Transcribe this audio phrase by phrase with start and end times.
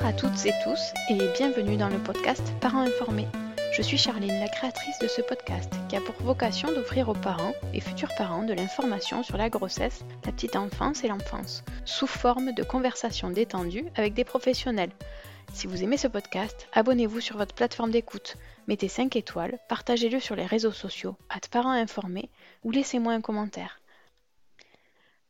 [0.00, 3.28] Bonjour à toutes et tous et bienvenue dans le podcast Parents informés.
[3.74, 7.52] Je suis Charline, la créatrice de ce podcast qui a pour vocation d'offrir aux parents
[7.74, 12.54] et futurs parents de l'information sur la grossesse, la petite enfance et l'enfance, sous forme
[12.54, 14.92] de conversations détendues avec des professionnels.
[15.52, 20.34] Si vous aimez ce podcast, abonnez-vous sur votre plateforme d'écoute, mettez 5 étoiles, partagez-le sur
[20.34, 22.30] les réseaux sociaux, à parents informés
[22.64, 23.80] ou laissez-moi un commentaire.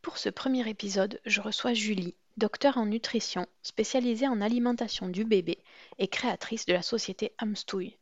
[0.01, 5.59] Pour ce premier épisode, je reçois Julie, docteur en nutrition, spécialisée en alimentation du bébé
[5.99, 7.99] et créatrice de la société Amstouille.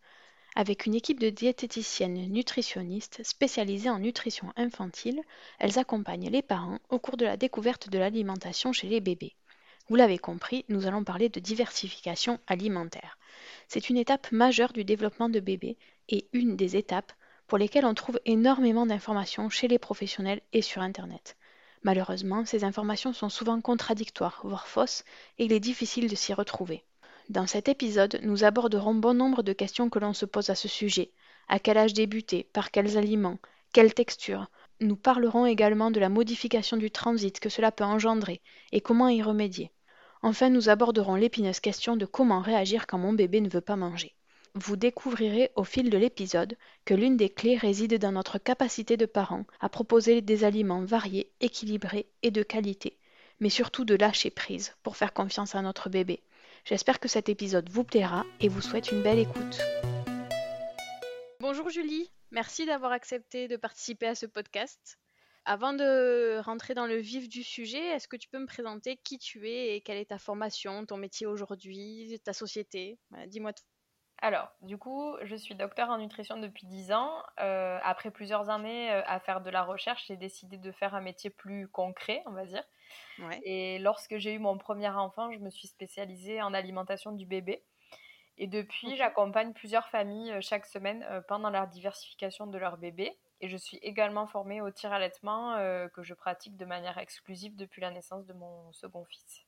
[0.54, 5.20] Avec une équipe de diététiciennes nutritionnistes spécialisées en nutrition infantile,
[5.58, 9.34] elles accompagnent les parents au cours de la découverte de l'alimentation chez les bébés.
[9.88, 13.18] Vous l'avez compris, nous allons parler de diversification alimentaire.
[13.66, 15.76] C'est une étape majeure du développement de bébés
[16.08, 17.12] et une des étapes
[17.48, 21.36] pour lesquelles on trouve énormément d'informations chez les professionnels et sur Internet.
[21.88, 25.04] Malheureusement, ces informations sont souvent contradictoires, voire fausses,
[25.38, 26.84] et il est difficile de s'y retrouver.
[27.30, 30.68] Dans cet épisode, nous aborderons bon nombre de questions que l'on se pose à ce
[30.68, 31.12] sujet.
[31.48, 33.38] À quel âge débuter Par quels aliments
[33.72, 34.48] Quelle texture
[34.82, 39.22] Nous parlerons également de la modification du transit que cela peut engendrer et comment y
[39.22, 39.72] remédier.
[40.20, 44.14] Enfin, nous aborderons l'épineuse question de comment réagir quand mon bébé ne veut pas manger.
[44.54, 49.06] Vous découvrirez au fil de l'épisode que l'une des clés réside dans notre capacité de
[49.06, 52.98] parents à proposer des aliments variés, équilibrés et de qualité,
[53.40, 56.22] mais surtout de lâcher prise pour faire confiance à notre bébé.
[56.64, 59.60] J'espère que cet épisode vous plaira et vous souhaite une belle écoute.
[61.40, 64.98] Bonjour Julie, merci d'avoir accepté de participer à ce podcast.
[65.44, 69.18] Avant de rentrer dans le vif du sujet, est-ce que tu peux me présenter qui
[69.18, 72.98] tu es et quelle est ta formation, ton métier aujourd'hui, ta société?
[73.28, 73.64] Dis-moi tout.
[74.20, 77.22] Alors, du coup, je suis docteur en nutrition depuis 10 ans.
[77.40, 81.00] Euh, après plusieurs années euh, à faire de la recherche, j'ai décidé de faire un
[81.00, 82.64] métier plus concret, on va dire.
[83.44, 87.62] Et lorsque j'ai eu mon premier enfant, je me suis spécialisée en alimentation du bébé.
[88.38, 93.16] Et depuis, j'accompagne plusieurs familles euh, chaque semaine pendant la diversification de leur bébé.
[93.40, 95.54] Et je suis également formée au tir allaitement
[95.94, 99.47] que je pratique de manière exclusive depuis la naissance de mon second fils.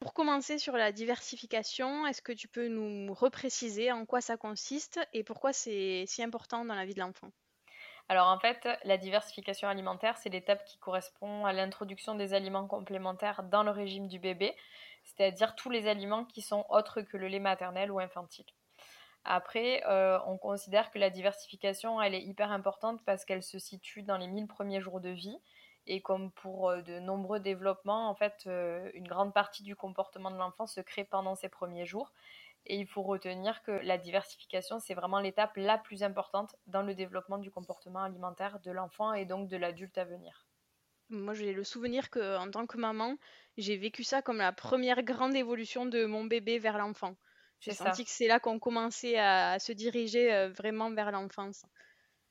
[0.00, 4.98] Pour commencer sur la diversification, est-ce que tu peux nous repréciser en quoi ça consiste
[5.12, 7.30] et pourquoi c'est si important dans la vie de l'enfant?
[8.08, 13.42] Alors en fait, la diversification alimentaire, c'est l'étape qui correspond à l'introduction des aliments complémentaires
[13.42, 14.56] dans le régime du bébé,
[15.04, 18.46] c'est-à-dire tous les aliments qui sont autres que le lait maternel ou infantile.
[19.24, 24.02] Après, euh, on considère que la diversification, elle est hyper importante parce qu'elle se situe
[24.02, 25.36] dans les 1000 premiers jours de vie
[25.90, 30.30] et comme pour euh, de nombreux développements, en fait, euh, une grande partie du comportement
[30.30, 32.12] de l'enfant se crée pendant ses premiers jours.
[32.66, 36.94] Et il faut retenir que la diversification, c'est vraiment l'étape la plus importante dans le
[36.94, 40.46] développement du comportement alimentaire de l'enfant et donc de l'adulte à venir.
[41.08, 43.16] Moi, j'ai le souvenir que, en tant que maman,
[43.56, 47.16] j'ai vécu ça comme la première grande évolution de mon bébé vers l'enfant.
[47.58, 51.66] J'ai senti que c'est là qu'on commençait à, se diriger euh, vraiment vers l'enfance.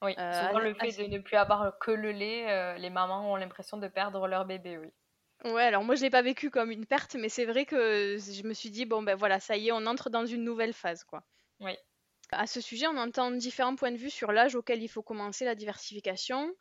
[0.02, 3.32] Oui, euh, souvent le fait de ne plus avoir que le lait, euh, les mamans
[3.32, 4.92] ont l'impression de perdre leur bébé, oui.
[5.44, 8.48] Ouais, alors moi je l'ai pas vécu comme une perte, mais c'est vrai que je
[8.48, 11.04] me suis dit bon ben voilà, ça y est, on entre dans une nouvelle phase
[11.04, 11.24] quoi.
[11.60, 11.76] Oui.
[12.32, 15.46] À ce sujet, on entend différents points de vue sur l'âge auquel il faut commencer
[15.46, 16.52] la diversification.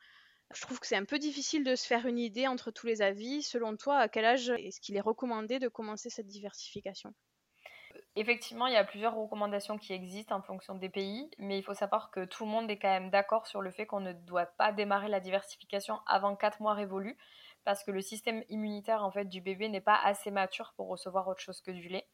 [0.54, 3.02] Je trouve que c'est un peu difficile de se faire une idée entre tous les
[3.02, 3.42] avis.
[3.42, 7.14] Selon toi, à quel âge est-ce qu'il est recommandé de commencer cette diversification?
[8.20, 11.72] Effectivement, il y a plusieurs recommandations qui existent en fonction des pays, mais il faut
[11.72, 14.46] savoir que tout le monde est quand même d'accord sur le fait qu'on ne doit
[14.46, 17.16] pas démarrer la diversification avant 4 mois révolus,
[17.62, 21.28] parce que le système immunitaire en fait du bébé n'est pas assez mature pour recevoir
[21.28, 22.08] autre chose que du lait.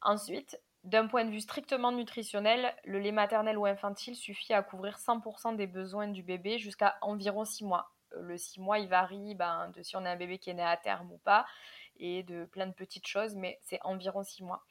[0.00, 4.96] Ensuite, d'un point de vue strictement nutritionnel, le lait maternel ou infantile suffit à couvrir
[4.96, 7.92] 100% des besoins du bébé jusqu'à environ 6 mois.
[8.14, 10.54] Euh, le 6 mois, il varie ben, de si on a un bébé qui est
[10.54, 11.44] né à terme ou pas,
[11.98, 14.64] et de plein de petites choses, mais c'est environ 6 mois.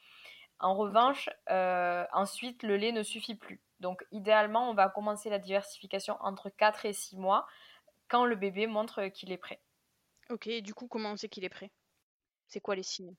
[0.62, 3.62] En revanche, euh, ensuite, le lait ne suffit plus.
[3.80, 7.48] Donc, idéalement, on va commencer la diversification entre 4 et 6 mois,
[8.08, 9.60] quand le bébé montre qu'il est prêt.
[10.30, 11.72] Ok, et du coup, comment on sait qu'il est prêt?
[12.48, 13.16] C'est quoi les signes?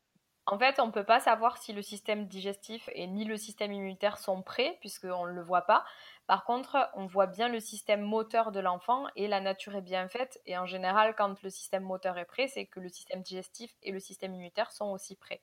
[0.47, 3.73] En fait, on ne peut pas savoir si le système digestif et ni le système
[3.73, 5.85] immunitaire sont prêts, puisqu'on ne le voit pas.
[6.29, 10.09] Par contre, on voit bien le système moteur de l'enfant et la nature est bien
[10.09, 10.41] faite.
[10.47, 13.91] Et en général, quand le système moteur est prêt, c'est que le système digestif et
[13.91, 15.43] le système immunitaire sont aussi prêts.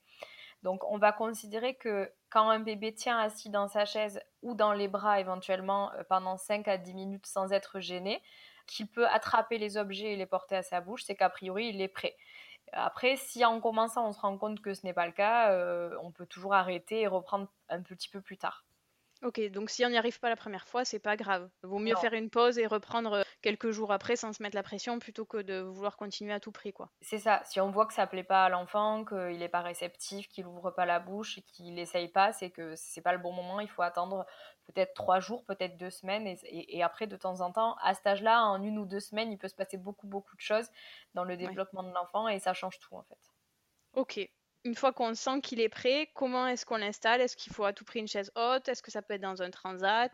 [0.64, 4.74] Donc, on va considérer que quand un bébé tient assis dans sa chaise ou dans
[4.74, 8.22] les bras éventuellement euh, pendant 5 à 10 minutes sans être gêné,
[8.68, 11.82] qu'il peut attraper les objets et les porter à sa bouche, c'est qu'a priori, il
[11.82, 12.16] est prêt.
[12.72, 15.96] Après, si en commençant, on se rend compte que ce n'est pas le cas, euh,
[16.04, 18.64] on peut toujours arrêter et reprendre un petit peu plus tard.
[19.22, 21.50] Ok, donc si on n'y arrive pas la première fois, c'est pas grave.
[21.64, 24.64] Vaut mieux faire une pause et reprendre euh, quelques jours après sans se mettre la
[24.64, 26.90] pression plutôt que de vouloir continuer à tout prix, quoi.
[27.02, 27.42] C'est ça.
[27.44, 30.72] Si on voit que ça plaît pas à l'enfant, qu'il n'est pas réceptif, qu'il ouvre
[30.72, 33.60] pas la bouche, qu'il n'essaye pas, c'est que c'est pas le bon moment.
[33.60, 34.26] Il faut attendre
[34.68, 38.46] peut-être trois jours, peut-être deux semaines, et, après de temps en temps, à cet âge-là,
[38.46, 40.70] en une ou deux semaines, il peut se passer beaucoup beaucoup de choses
[41.14, 43.20] dans le développement de l'enfant et ça change tout en fait.
[43.94, 44.30] Ok,
[44.64, 47.22] une fois qu'on sent qu'il est prêt, comment est-ce qu'on l'installe?
[47.22, 48.68] Est-ce qu'il faut à tout prix une chaise haute?
[48.68, 50.12] Est-ce que ça peut être dans un transat?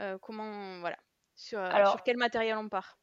[0.00, 0.98] Euh, Comment, voilà.
[1.34, 2.98] Sur, euh, sur, quel matériel on part?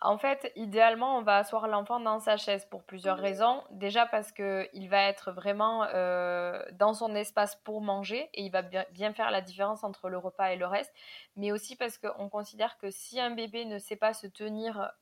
[0.00, 3.62] En fait, idéalement, on va asseoir l'enfant dans sa chaise pour plusieurs raisons.
[3.70, 8.60] Déjà parce qu'il va être vraiment euh, dans son espace pour manger et il va
[8.62, 10.92] bien, faire la différence entre le repas et le reste.
[11.36, 14.92] Mais aussi parce qu'on considère que si un bébé ne sait pas se tenir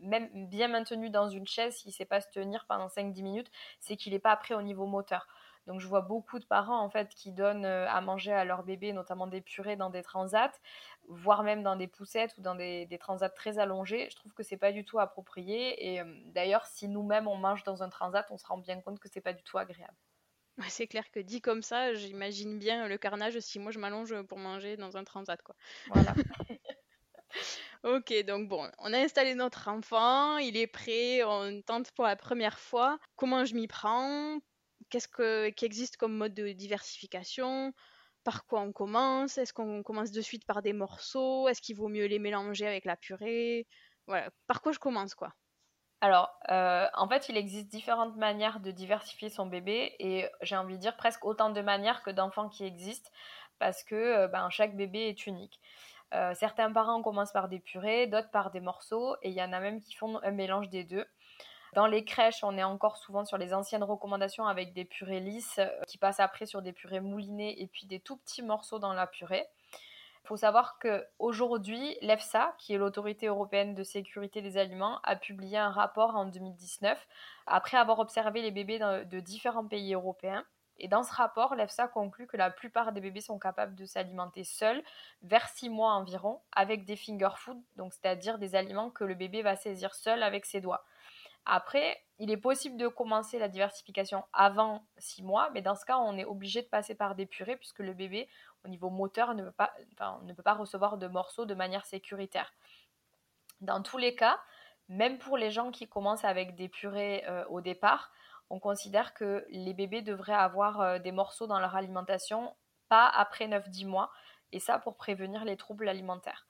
[0.00, 3.50] même bien maintenu dans une chaise, s'il ne sait pas se tenir pendant 5-10 minutes,
[3.78, 5.26] c'est qu'il n'est pas prêt au niveau moteur.
[5.66, 8.62] Donc je vois beaucoup de parents en fait qui donnent euh, à manger à leur
[8.62, 10.52] bébé, notamment des purées dans des transats,
[11.08, 14.08] voire même dans des poussettes ou dans des, transats très allongés.
[14.10, 15.92] Je trouve que c'est pas du tout approprié.
[15.92, 18.98] Et euh, d'ailleurs, si nous-mêmes on mange dans un transat, on se rend bien compte
[18.98, 19.94] que c'est pas du tout agréable.
[20.68, 24.38] C'est clair que dit comme ça, j'imagine bien le carnage si moi je m'allonge pour
[24.38, 25.54] manger dans un transat quoi.
[25.88, 26.14] Voilà.
[27.84, 32.16] Ok, donc bon, on a installé notre enfant, il est prêt, on tente pour la
[32.16, 32.98] première fois.
[33.16, 34.38] Comment je m'y prends?
[34.90, 37.72] Qu'est-ce que, qui existe comme mode de diversification?
[38.24, 39.38] Par quoi on commence?
[39.38, 41.48] Est-ce qu'on commence de suite par des morceaux?
[41.48, 43.66] Est-ce qu'il vaut mieux les mélanger avec la purée?
[44.06, 45.34] Voilà, par quoi je commence quoi?
[46.02, 50.76] Alors, euh, en fait, il existe différentes manières de diversifier son bébé et j'ai envie
[50.76, 53.10] de dire presque autant de manières que d'enfants qui existent
[53.58, 55.60] parce que euh, ben, chaque bébé est unique.
[56.14, 59.52] Euh, certains parents commencent par des purées, d'autres par des morceaux, et il y en
[59.52, 61.06] a même qui font un mélange des deux.
[61.74, 65.58] Dans les crèches, on est encore souvent sur les anciennes recommandations avec des purées lisses
[65.60, 68.92] euh, qui passent après sur des purées moulinées et puis des tout petits morceaux dans
[68.92, 69.46] la purée.
[70.24, 75.58] Il faut savoir qu'aujourd'hui, l'EFSA, qui est l'autorité européenne de sécurité des aliments, a publié
[75.58, 77.06] un rapport en 2019
[77.46, 80.44] après avoir observé les bébés de différents pays européens
[80.80, 84.44] et dans ce rapport, l'EFSA conclut que la plupart des bébés sont capables de s'alimenter
[84.44, 84.82] seuls
[85.22, 89.42] vers 6 mois environ avec des finger food, donc c'est-à-dire des aliments que le bébé
[89.42, 90.84] va saisir seul avec ses doigts.
[91.44, 95.98] Après, il est possible de commencer la diversification avant 6 mois, mais dans ce cas,
[95.98, 98.28] on est obligé de passer par des purées puisque le bébé,
[98.64, 99.74] au niveau moteur, ne peut pas,
[100.22, 102.52] ne peut pas recevoir de morceaux de manière sécuritaire.
[103.60, 104.40] Dans tous les cas,
[104.88, 108.10] même pour les gens qui commencent avec des purées euh, au départ,
[108.50, 112.54] on considère que les bébés devraient avoir euh, des morceaux dans leur alimentation,
[112.88, 114.10] pas après 9-10 mois,
[114.52, 116.48] et ça pour prévenir les troubles alimentaires.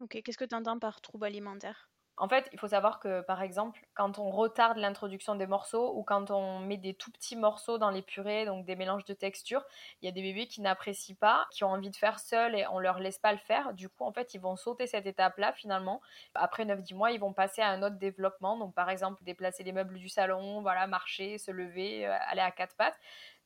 [0.00, 1.90] Ok, qu'est-ce que tu entends par troubles alimentaires?
[2.16, 6.04] En fait, il faut savoir que, par exemple, quand on retarde l'introduction des morceaux ou
[6.04, 9.64] quand on met des tout petits morceaux dans les purées, donc des mélanges de textures,
[10.00, 12.66] il y a des bébés qui n'apprécient pas, qui ont envie de faire seuls et
[12.68, 13.74] on leur laisse pas le faire.
[13.74, 16.00] Du coup, en fait, ils vont sauter cette étape-là finalement.
[16.36, 18.56] Après 9-10 mois, ils vont passer à un autre développement.
[18.58, 22.52] Donc, par exemple, déplacer les meubles du salon, voilà, marcher, se lever, euh, aller à
[22.52, 22.98] quatre pattes.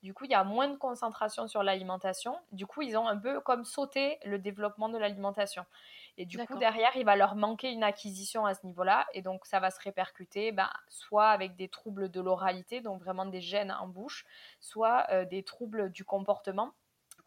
[0.03, 2.37] Du coup, il y a moins de concentration sur l'alimentation.
[2.53, 5.65] Du coup, ils ont un peu comme sauté le développement de l'alimentation.
[6.19, 9.07] Et du coup, derrière, il va leur manquer une acquisition à ce niveau-là.
[9.15, 13.25] Et donc, ça va se répercuter ben, soit avec des troubles de l'oralité, donc vraiment
[13.25, 14.27] des gènes en bouche,
[14.61, 16.75] soit euh, des troubles du comportement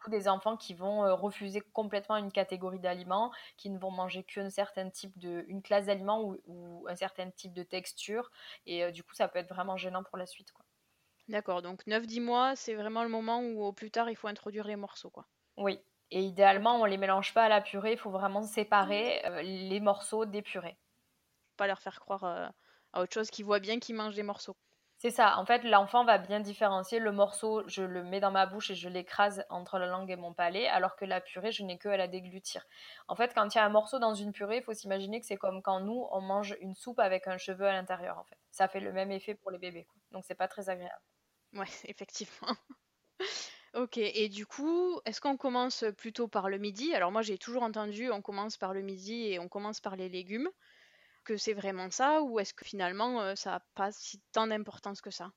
[0.09, 4.49] des enfants qui vont euh, refuser complètement une catégorie d'aliments, qui ne vont manger qu'un
[4.49, 8.31] certain type de, une classe d'aliments ou, un certain type de texture.
[8.65, 10.53] Et euh, du coup, ça peut être vraiment gênant pour la suite.
[11.27, 14.65] D'accord, donc 9-10 mois, c'est vraiment le moment où au plus tard, il faut introduire
[14.65, 15.11] les morceaux.
[15.11, 15.27] Quoi.
[15.57, 15.79] Oui,
[16.11, 19.79] et idéalement, on les mélange pas à la purée, il faut vraiment séparer euh, les
[19.79, 20.77] morceaux des purées.
[21.57, 22.23] Pas leur faire croire
[22.93, 24.57] à autre chose qu'ils voient bien qu'ils mangent des morceaux.
[25.01, 25.39] C'est ça.
[25.39, 28.75] En fait, l'enfant va bien différencier le morceau, je le mets dans ma bouche et
[28.75, 31.89] je l'écrase entre la langue et mon palais, alors que la purée, je n'ai que
[31.89, 32.63] à la déglutir.
[33.07, 35.25] En fait, quand il y a un morceau dans une purée, il faut s'imaginer que
[35.25, 38.37] c'est comme quand nous, on mange une soupe avec un cheveu à l'intérieur, en fait.
[38.51, 39.99] Ça fait le même effet pour les bébés, quoi.
[40.11, 41.01] Donc, c'est pas très agréable.
[41.53, 42.55] Ouais, effectivement.
[43.73, 46.93] Ok, et du coup, est-ce qu'on commence plutôt par le midi?
[46.93, 50.09] Alors, moi, j'ai toujours entendu, on commence par le midi et on commence par les
[50.09, 50.49] légumes
[51.25, 55.01] que c'est vraiment ça ou est-ce que finalement euh, ça n'a pas si tant d'importance
[55.01, 55.31] que ça?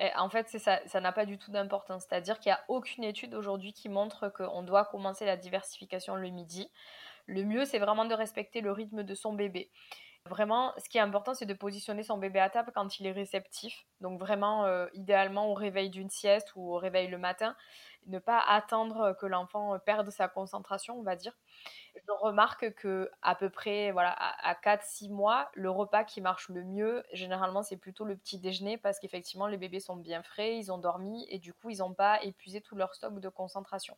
[0.00, 2.04] Eh, en fait, ça, ça n'a pas du tout d'importance.
[2.08, 6.28] C'est-à-dire qu'il n'y a aucune étude aujourd'hui qui montre qu'on doit commencer la diversification le
[6.30, 6.70] midi.
[7.26, 9.72] Le mieux, c'est vraiment de respecter le rythme de son bébé.
[10.28, 13.12] Vraiment, ce qui est important, c'est de positionner son bébé à table quand il est
[13.12, 13.86] réceptif.
[14.00, 17.56] Donc vraiment, euh, idéalement au réveil d'une sieste ou au réveil le matin.
[18.06, 21.32] Ne pas attendre que l'enfant perde sa concentration, on va dire
[22.06, 26.64] je remarque que à peu près voilà à, 4-6 mois, le repas qui marche le
[26.64, 30.72] mieux, généralement, c'est plutôt le petit déjeuner parce qu'effectivement, les bébés sont bien frais, ils
[30.72, 33.96] ont dormi et du coup, ils n'ont pas épuisé tout leur stock de concentration.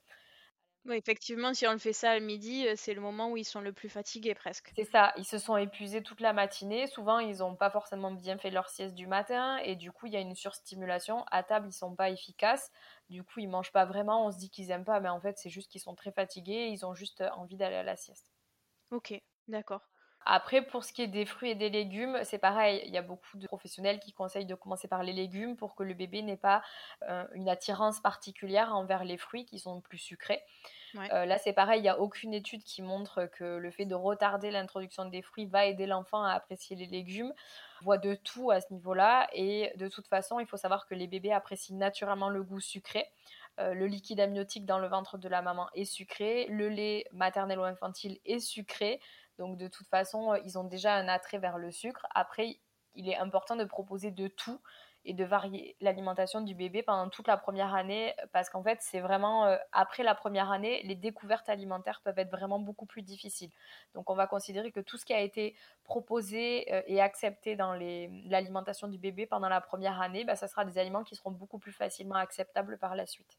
[0.84, 3.44] Oui, effectivement, si on le fait ça à midi, euh, c'est le moment où ils
[3.46, 4.75] sont le plus fatigués presque.
[4.76, 6.88] C'est ça, ils se sont épuisés toute la matinée.
[6.88, 10.12] Souvent, ils n'ont pas forcément bien fait leur sieste du matin et du coup, il
[10.12, 11.25] y a une surstimulation.
[11.30, 12.70] À table, ils sont pas efficaces.
[13.08, 14.26] Du coup, ils mangent pas vraiment.
[14.26, 16.66] On se dit qu'ils aiment pas, mais en fait, c'est juste qu'ils sont très fatigués.
[16.72, 18.32] ils ont juste envie d'aller à la sieste.
[18.90, 19.89] Ok, d'accord.
[20.26, 22.82] Après, pour ce qui est des fruits et des légumes, c'est pareil.
[22.86, 25.82] Il y a beaucoup de professionnels qui conseillent de commencer par les légumes pour que
[25.82, 26.62] le bébé n'ait pas
[27.08, 30.42] euh, une attirance particulière envers les fruits qui sont plus sucrés.
[31.12, 33.94] Euh, là, c'est pareil, il n'y a aucune étude qui montre que le fait de
[33.94, 37.32] retarder l'introduction des fruits va aider l'enfant à apprécier les légumes.
[37.80, 39.28] On voit de tout à ce niveau-là.
[39.32, 43.06] Et de toute façon, il faut savoir que les bébés apprécient naturellement le goût sucré.
[43.58, 47.58] Euh, le liquide amniotique dans le ventre de la maman est sucré, le lait maternel
[47.58, 49.00] ou infantile est sucré,
[49.40, 52.06] donc de toute façon, euh, ils ont déjà un attrait vers le sucre.
[52.14, 52.61] Après,
[52.94, 54.61] il est important de proposer de tout
[55.06, 59.00] et de varier l'alimentation du bébé pendant toute la première année parce qu'en fait c'est
[59.00, 63.50] vraiment euh, après la première année les découvertes alimentaires peuvent être vraiment beaucoup plus difficiles
[63.94, 67.73] donc on va considérer que tout ce qui a été proposé euh, et accepté dans
[67.73, 71.59] l'alimentation du bébé pendant la première année bah, ça sera des aliments qui seront beaucoup
[71.59, 73.38] plus facilement acceptables par la suite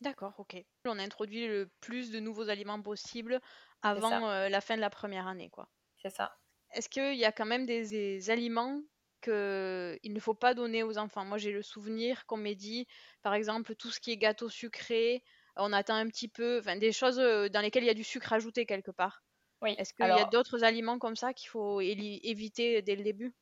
[0.00, 0.56] D'accord, ok.
[0.84, 3.40] On a introduit le plus de nouveaux aliments possibles
[3.82, 5.68] avant euh, la fin de la première année, quoi.
[5.96, 6.36] C'est ça.
[6.72, 8.82] Est-ce qu'il y a quand même des, aliments
[9.22, 11.24] qu'il ne faut pas donner aux enfants?
[11.24, 12.86] Moi, j'ai le souvenir qu'on m'ait dit,
[13.22, 15.22] par exemple, tout ce qui est gâteau sucré,
[15.56, 18.04] on attend un petit peu, enfin, des choses euh, dans lesquelles il y a du
[18.04, 19.22] sucre ajouté quelque part.
[19.62, 19.74] Oui.
[19.78, 23.34] Est-ce qu'il y a d'autres aliments comme ça qu'il faut éviter dès le début?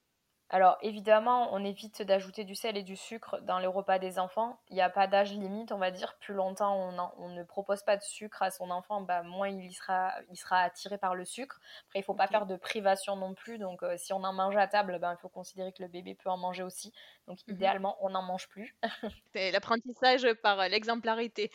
[0.53, 4.61] Alors évidemment, on évite d'ajouter du sel et du sucre dans les repas des enfants.
[4.69, 6.15] Il n'y a pas d'âge limite, on va dire.
[6.21, 6.77] Plus longtemps
[7.17, 10.59] on, ne propose pas de sucre à son enfant, bah, moins il sera, il sera
[10.59, 11.59] attiré par le sucre.
[11.87, 13.57] Après, il ne faut pas faire de privation non plus.
[13.57, 16.15] Donc euh, si on en mange à table, ben, il faut considérer que le bébé
[16.15, 16.93] peut en manger aussi.
[17.27, 17.55] Donc mhm.
[17.55, 18.77] idéalement, on n'en mange plus.
[19.33, 21.51] C'est l'apprentissage par euh, l'exemplarité.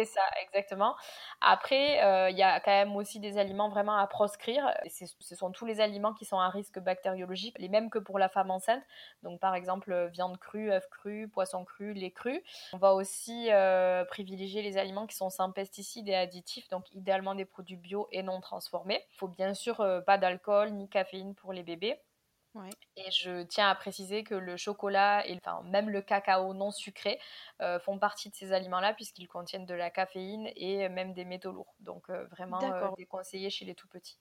[0.00, 0.96] C'est ça, exactement.
[1.42, 4.64] Après, euh, il y a quand même aussi des aliments vraiment à proscrire.
[4.88, 8.30] Ce sont tous les aliments qui sont à risque bactériologique, les mêmes que pour la
[8.30, 8.82] femme enceinte.
[9.22, 12.42] Donc par exemple, euh, viande crue, œufs crus, poisson cru, lait cru.
[12.72, 13.50] On va aussi
[14.08, 18.22] privilégier les aliments qui sont sans pesticides et additifs, donc idéalement des produits bio et
[18.22, 19.04] non transformés.
[19.12, 22.00] Il faut bien sûr pas d'alcool ni caféine pour les bébés.
[22.96, 27.20] Et je tiens à préciser que le chocolat et enfin, même le cacao non sucré
[27.62, 31.52] euh, font partie de ces aliments-là puisqu'ils contiennent de la caféine et même des métaux
[31.52, 31.74] lourds.
[31.80, 34.18] Donc euh, vraiment euh, déconseillés chez les tout petits.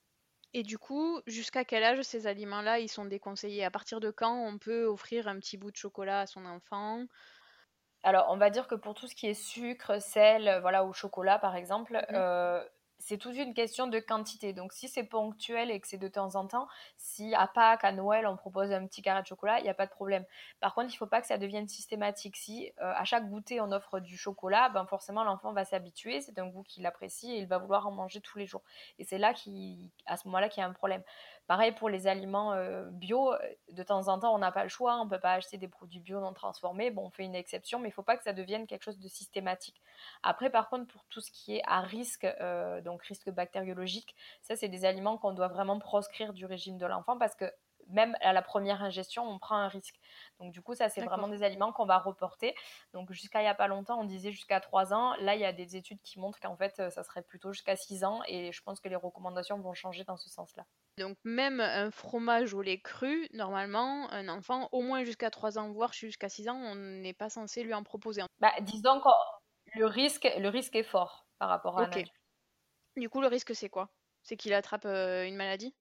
[0.53, 3.65] Et du coup, jusqu'à quel âge ces aliments-là ils sont déconseillés?
[3.65, 7.05] À partir de quand on peut offrir un petit bout de chocolat à son enfant?
[8.03, 11.37] Alors, on va dire que pour tout ce qui est sucre, sel, voilà, ou chocolat
[11.37, 12.23] par exemple, mmh
[12.99, 14.53] c'est toute une question de quantité.
[14.53, 17.91] Donc, si c'est ponctuel et que c'est de temps en temps, si à Pâques, à
[17.91, 20.25] Noël, on propose un petit carré de chocolat, il n'y a pas de problème.
[20.59, 22.35] Par contre, il ne faut pas que ça devienne systématique.
[22.35, 26.21] Si euh, à chaque goûter, on offre du chocolat, ben forcément, l'enfant va s'habituer.
[26.21, 28.63] C'est un goût qu'il apprécie et il va vouloir en manger tous les jours.
[28.99, 29.33] Et c'est là,
[30.05, 31.03] à ce moment-là, qu'il y a un problème.
[31.49, 32.53] Pareil pour les aliments
[32.91, 33.33] bio,
[33.71, 35.67] de temps en temps, on n'a pas le choix, on ne peut pas acheter des
[35.67, 36.91] produits bio non transformés.
[36.91, 38.99] Bon, on fait une exception, mais il ne faut pas que ça devienne quelque chose
[38.99, 39.81] de systématique.
[40.21, 42.27] Après, par contre, pour tout ce qui est à risque,
[42.83, 47.17] donc risque bactériologique, ça, c'est des aliments qu'on doit vraiment proscrire du régime de l'enfant
[47.17, 47.51] parce que
[47.87, 49.99] même à la première ingestion, on prend un risque.
[50.39, 52.53] Donc du coup, ça, c'est vraiment des aliments qu'on va reporter.
[52.93, 55.15] Donc jusqu'à il n'y a pas longtemps, on disait jusqu'à 3 ans.
[55.21, 58.03] Là, il y a des études qui montrent qu'en fait, ça serait plutôt jusqu'à 6
[58.03, 58.21] ans.
[58.27, 60.67] Et je pense que les recommandations vont changer dans ce sens-là.
[60.99, 65.71] Donc même un fromage au lait cru, normalement, un enfant, au moins jusqu'à 3 ans,
[65.71, 68.21] voire jusqu'à 6 ans, on n'est pas censé lui en proposer.
[68.39, 69.09] Bah, disons que
[69.79, 72.03] le risque, le risque est fort par rapport à un
[72.97, 73.89] Du coup, le risque, c'est quoi?
[74.23, 75.73] C'est qu'il attrape euh, une maladie?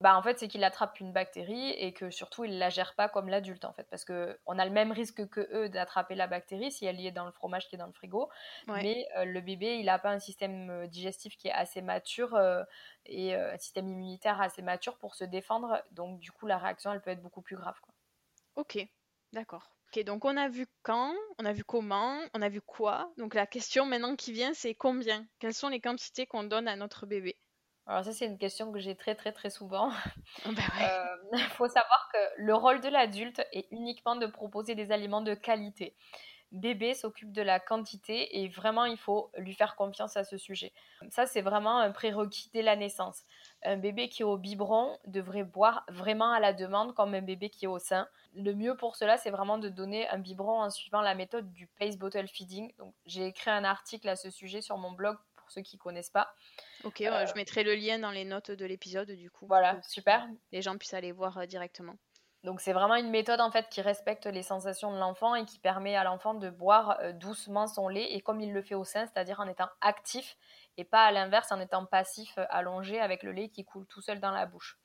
[0.00, 3.08] Bah, en fait, c'est qu'il attrape une bactérie et que surtout, il la gère pas
[3.08, 3.86] comme l'adulte, en fait.
[3.90, 7.12] Parce qu'on a le même risque que eux d'attraper la bactérie si elle y est
[7.12, 8.28] dans le fromage qui est dans le frigo.
[8.68, 12.36] Mais euh, le bébé, il n'a pas un système euh, digestif qui est assez mature
[12.36, 12.62] euh,
[13.06, 15.82] et un système immunitaire assez mature pour se défendre.
[15.90, 17.78] Donc, du coup, la réaction, elle peut être beaucoup plus grave.
[17.80, 17.92] Quoi.
[18.54, 18.78] Ok,
[19.32, 19.70] d'accord.
[19.90, 23.10] Ok, donc on a vu quand, on a vu comment, on a vu quoi.
[23.16, 25.26] Donc la question maintenant qui vient, c'est combien?
[25.38, 27.38] Quelles sont les quantités qu'on donne à notre bébé?
[27.88, 29.90] Alors ça, c'est une question que j'ai très très très souvent.
[30.44, 30.62] Il bah
[31.32, 35.32] euh, faut savoir que le rôle de l'adulte est uniquement de proposer des aliments de
[35.34, 35.96] qualité.
[36.52, 40.72] Bébé s'occupe de la quantité et vraiment il faut lui faire confiance à ce sujet.
[41.10, 43.24] Ça c'est vraiment un prérequis dès la naissance.
[43.62, 47.50] Un bébé qui est au biberon devrait boire vraiment à la demande comme un bébé
[47.50, 48.08] qui est au sein.
[48.34, 51.66] Le mieux pour cela c'est vraiment de donner un biberon en suivant la méthode du
[51.78, 52.72] Pace Bottle Feeding.
[53.04, 55.18] J'ai écrit un article à ce sujet sur mon blog
[55.50, 56.34] ceux qui connaissent pas.
[56.84, 59.46] Ok, je euh, mettrai le lien dans les notes de l'épisode du coup.
[59.46, 60.28] Voilà, super.
[60.52, 61.96] Les gens puissent aller voir euh, directement.
[62.44, 65.58] Donc c'est vraiment une méthode en fait qui respecte les sensations de l'enfant et qui
[65.58, 68.84] permet à l'enfant de boire euh, doucement son lait et comme il le fait au
[68.84, 70.36] sein, c'est-à-dire en étant actif
[70.76, 74.20] et pas à l'inverse en étant passif allongé avec le lait qui coule tout seul
[74.20, 74.78] dans la bouche.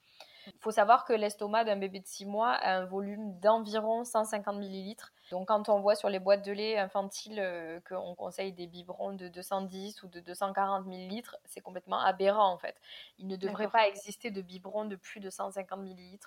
[0.47, 4.57] Il faut savoir que l'estomac d'un bébé de 6 mois a un volume d'environ 150
[4.57, 4.95] ml.
[5.33, 9.13] Donc quand on voit sur les boîtes de lait infantiles euh, qu'on conseille des biberons
[9.13, 12.75] de 210 ou de 240 ml, c'est complètement aberrant en fait.
[13.17, 16.19] Il ne devrait pas exister de biberon de plus de 150 ml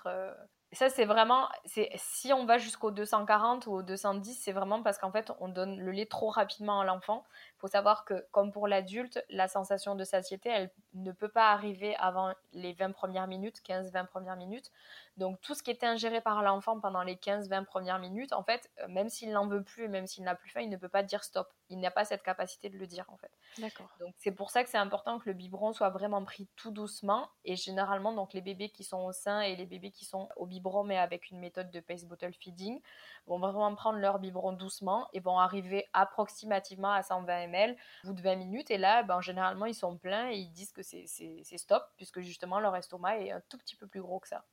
[0.72, 1.48] ça, c'est vraiment,
[1.94, 5.78] si on va jusqu'au 240 ou au 210, c'est vraiment parce qu'en fait, on donne
[5.78, 7.24] le lait trop rapidement à l'enfant.
[7.56, 11.52] Il faut savoir que, comme pour l'adulte, la sensation de satiété, elle ne peut pas
[11.52, 14.72] arriver avant les 20 premières minutes, 15-20 premières minutes.
[15.16, 18.68] Donc, tout ce qui est ingéré par l'enfant pendant les 15-20 premières minutes, en fait,
[18.80, 20.88] euh, même s'il n'en veut plus et même s'il n'a plus faim, il ne peut
[20.88, 21.52] pas dire stop.
[21.68, 23.30] Il n'a pas cette capacité de le dire, en fait.
[23.58, 23.90] D'accord.
[24.00, 27.28] Donc, c'est pour ça que c'est important que le biberon soit vraiment pris tout doucement.
[27.44, 30.46] Et généralement, donc, les bébés qui sont au sein et les bébés qui sont au
[30.46, 32.80] biberon, mais avec une méthode de pace bottle feeding,
[33.26, 38.14] vont vraiment prendre leur biberon doucement et vont arriver approximativement à 120 ml au bout
[38.14, 38.70] de 20 minutes.
[38.70, 42.60] Et là, ben, généralement, ils sont pleins et ils disent que c'est stop, puisque justement,
[42.60, 44.46] leur estomac est un tout petit peu plus gros que ça.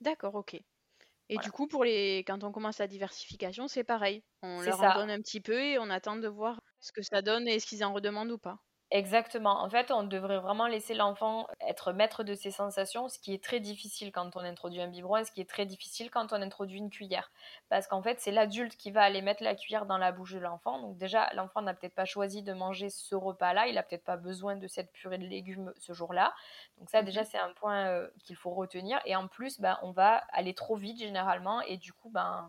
[0.00, 0.60] D'accord, ok.
[1.28, 4.24] Et du coup, pour les, quand on commence la diversification, c'est pareil.
[4.42, 7.22] On leur en donne un petit peu et on attend de voir ce que ça
[7.22, 8.58] donne et ce qu'ils en redemandent ou pas.
[8.92, 9.62] Exactement.
[9.64, 13.42] En fait, on devrait vraiment laisser l'enfant être maître de ses sensations, ce qui est
[13.42, 16.40] très difficile quand on introduit un biberon et ce qui est très difficile quand on
[16.40, 17.32] introduit une cuillère.
[17.68, 20.38] Parce qu'en fait, c'est l'adulte qui va aller mettre la cuillère dans la bouche de
[20.38, 20.80] l'enfant.
[20.80, 24.16] Donc déjà, l'enfant n'a peut-être pas choisi de manger ce repas-là, il n'a peut-être pas
[24.16, 26.32] besoin de cette purée de légumes ce jour-là.
[26.78, 27.26] Donc ça, déjà, mhm.
[27.28, 29.00] c'est un point euh, qu'il faut retenir.
[29.04, 32.48] Et en plus, ben, on va aller trop vite généralement et du coup, ben,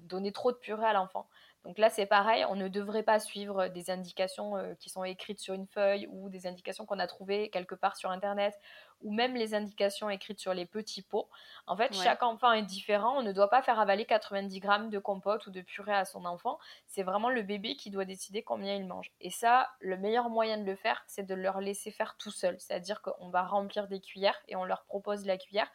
[0.00, 1.26] donner trop de purée à l'enfant.
[1.64, 5.40] Donc là, c'est pareil, on ne devrait pas suivre des indications euh, qui sont écrites
[5.40, 8.58] sur une feuille ou des indications qu'on a trouvées quelque part sur Internet
[9.00, 11.28] ou même les indications écrites sur les petits pots.
[11.66, 13.18] En fait, chaque enfant est différent.
[13.18, 16.24] On ne doit pas faire avaler 90 grammes de compote ou de purée à son
[16.26, 16.58] enfant.
[16.86, 19.10] C'est vraiment le bébé qui doit décider combien il mange.
[19.20, 22.56] Et ça, le meilleur moyen de le faire, c'est de leur laisser faire tout seul.
[22.60, 25.70] C'est-à-dire qu'on va remplir des cuillères et on leur propose la cuillère.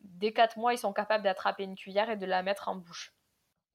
[0.00, 3.13] Dès 4 mois, ils sont capables d'attraper une cuillère et de la mettre en bouche.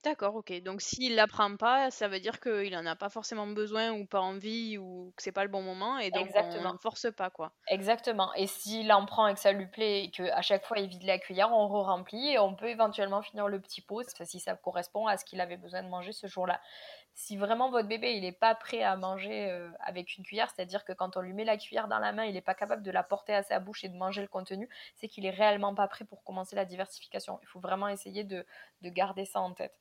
[0.02, 0.54] D'accord, OK.
[0.64, 4.22] Donc s'il l'apprend pas, ça veut dire qu'il en a pas forcément besoin ou pas
[4.22, 7.52] envie ou que c'est pas le bon moment et donc on force pas, quoi.
[7.68, 8.34] Exactement.
[8.36, 11.04] Et s'il en prend et que ça lui plaît et qu'à chaque fois il vide
[11.04, 15.06] la cuillère, on re-remplit et on peut éventuellement finir le petit pot si ça correspond
[15.06, 16.62] à ce qu'il avait besoin de manger ce jour-là
[17.16, 20.86] si vraiment votre bébé il n'est pas prêt à manger euh, avec une cuillère, c'est-à-dire
[20.86, 22.92] que quand on lui met la cuillère dans la main, il n'est pas capable de
[22.92, 25.88] la porter à sa bouche et de manger le contenu, c'est qu'il est réellement pas
[25.88, 27.40] prêt pour commencer la diversification.
[27.44, 28.46] Il faut vraiment essayer de,
[28.84, 29.78] garder ça en tête.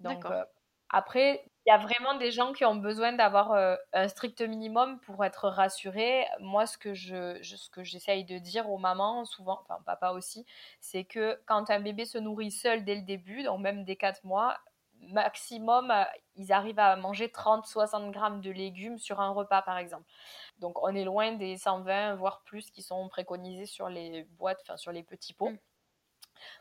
[0.00, 0.44] Donc euh,
[0.90, 4.98] après, il y a vraiment des gens qui ont besoin d'avoir euh, un strict minimum
[5.00, 6.24] pour être rassurés.
[6.40, 10.46] Moi, ce que je, ce que j'essaye de dire aux mamans, souvent, enfin papa aussi,
[10.80, 14.24] c'est que quand un bébé se nourrit seul dès le début, donc même dès 4
[14.24, 14.56] mois,
[15.00, 15.92] maximum,
[16.36, 20.04] ils arrivent à manger 30-60 grammes de légumes sur un repas, par exemple.
[20.58, 24.76] Donc on est loin des 120, voire plus, qui sont préconisés sur les boîtes, enfin
[24.76, 25.50] sur les petits pots.
[25.50, 25.58] Mm.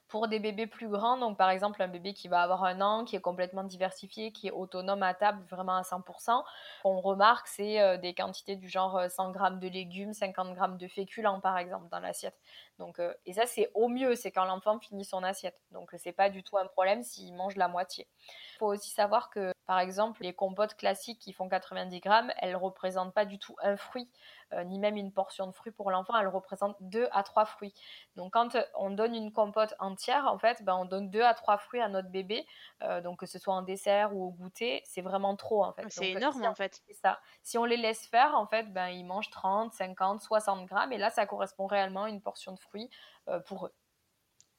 [0.08, 3.04] Pour des bébés plus grands, donc par exemple un bébé qui va avoir un an,
[3.04, 6.44] qui est complètement diversifié, qui est autonome à table vraiment à 100%,
[6.86, 10.62] on remarque c'est euh, des quantités du genre 100 euh, g de légumes, 50 g
[10.80, 12.38] de féculents par exemple dans l'assiette.
[12.80, 15.60] Donc, euh, et ça c'est au mieux, c'est quand l'enfant finit son assiette.
[15.72, 18.08] Donc c'est pas du tout un problème s'il mange la moitié.
[18.54, 22.56] Il faut aussi savoir que par exemple les compotes classiques qui font 90 grammes, elles
[22.56, 24.10] représentent pas du tout un fruit.
[24.54, 27.74] Euh, ni même une portion de fruits pour l'enfant, elle représente 2 à 3 fruits.
[28.16, 31.58] Donc quand on donne une compote entière, en fait, ben, on donne 2 à 3
[31.58, 32.48] fruits à notre bébé,
[32.82, 35.86] euh, donc que ce soit en dessert ou au goûter, c'est vraiment trop en fait.
[35.90, 36.82] C'est énorme en fait.
[37.02, 37.20] Ça.
[37.44, 40.98] Si on les laisse faire, en fait, ben, ils mangent 30, 50, 60 grammes, et
[40.98, 42.90] là, ça correspond réellement à une portion de fruits
[43.28, 43.74] euh, pour eux.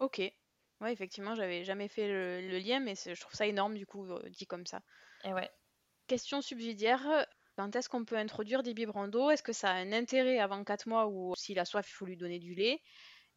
[0.01, 0.21] Ok.
[0.81, 4.47] Ouais, effectivement, j'avais jamais fait le, lien, mais je trouve ça énorme du coup, dit
[4.47, 4.81] comme ça.
[5.25, 5.51] Et ouais.
[6.07, 9.31] Question subsidiaire, quand est-ce qu'on peut introduire des biberons d'eau?
[9.31, 12.07] Est-ce que ça a un intérêt avant 4 mois ou s'il a soif, il faut
[12.07, 12.81] lui donner du lait?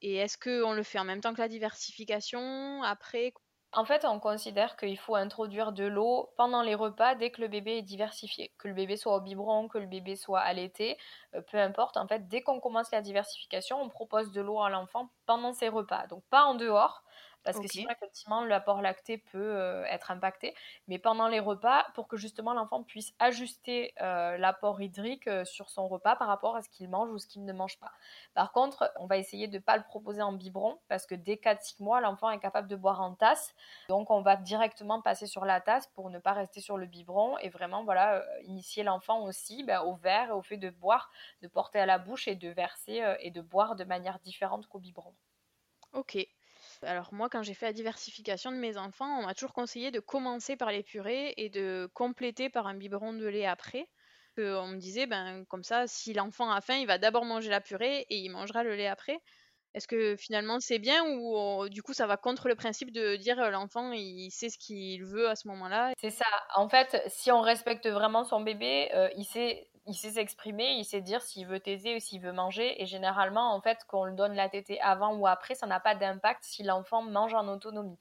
[0.02, 3.34] Et est-ce qu'on le fait en même temps que la diversification Après?
[3.74, 7.48] En fait, on considère qu'il faut introduire de l'eau pendant les repas dès que le
[7.48, 8.52] bébé est diversifié.
[8.58, 10.98] Que le bébé soit au biberon, que le bébé soit allaité,
[11.36, 11.96] euh, peu importe.
[11.96, 15.70] En fait, dès qu'on commence la diversification, on propose de l'eau à l'enfant pendant ses
[15.70, 16.06] repas.
[16.08, 17.04] Donc pas en dehors,
[17.44, 20.54] parce que sinon effectivement l'apport lacté peut euh, être impacté.
[20.88, 25.70] Mais pendant les repas, pour que justement l'enfant puisse ajuster euh, l'apport hydrique euh, sur
[25.70, 27.92] son repas par rapport à ce qu'il mange ou ce qu'il ne mange pas.
[28.34, 31.36] Par contre, on va essayer de ne pas le proposer en biberon parce que dès
[31.36, 33.54] 4-6 mois, l'enfant est capable de boire en tasse.
[33.90, 37.38] Donc on va directement passer sur la tasse pour ne pas rester sur le biberon
[37.40, 41.48] et vraiment voilà initier l'enfant aussi bah, au verre et au fait de boire, de
[41.48, 45.14] porter à la bouche et de verser et de boire de manière différente qu'au biberon.
[45.94, 46.18] Ok,
[46.84, 50.00] alors moi, quand j'ai fait la diversification de mes enfants, on m'a toujours conseillé de
[50.00, 53.88] commencer par les purées et de compléter par un biberon de lait après.
[54.38, 57.62] on me disait, ben comme ça, si l'enfant a faim, il va d'abord manger la
[57.62, 59.20] purée et il mangera le lait après.
[59.74, 63.40] Est-ce que finalement c'est bien ou du coup ça va contre le principe de dire
[63.40, 65.94] euh, l'enfant il sait ce qu'il veut à ce moment-là?
[66.00, 66.26] C'est ça.
[66.56, 70.86] En fait, si on respecte vraiment son bébé, euh, il sait il sait s'exprimer, il
[70.86, 72.82] sait dire s'il veut taiser ou s'il veut manger.
[72.82, 75.96] Et généralement, en fait, qu'on le donne la tétée avant ou après, ça n'a pas
[75.96, 77.98] d'impact si l'enfant mange en autonomie.